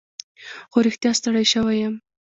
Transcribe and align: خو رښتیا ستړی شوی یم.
خو 0.71 0.77
رښتیا 0.85 1.11
ستړی 1.19 1.45
شوی 1.53 1.77
یم. 1.81 1.95